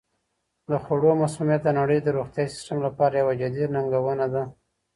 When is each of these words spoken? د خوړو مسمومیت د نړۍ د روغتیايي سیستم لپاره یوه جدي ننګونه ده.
د 0.69 0.71
خوړو 0.83 1.11
مسمومیت 1.21 1.61
د 1.63 1.69
نړۍ 1.79 1.99
د 2.03 2.07
روغتیايي 2.17 2.49
سیستم 2.55 2.77
لپاره 2.87 3.13
یوه 3.21 3.33
جدي 3.41 3.65
ننګونه 3.75 4.25
ده. 4.33 4.43